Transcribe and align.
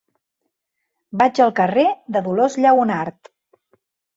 Vaig 1.21 1.41
al 1.45 1.53
carrer 1.61 1.85
de 2.17 2.25
Dolors 2.29 2.59
Lleonart. 2.65 3.35